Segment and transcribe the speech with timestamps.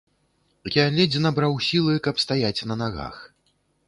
[0.75, 3.21] Я ледзь набраў сілы, каб стаяць на нагах.